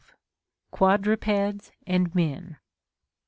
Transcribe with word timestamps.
Quadrupeds 0.71 1.71
and 1.85 2.15
Men. 2.15 2.57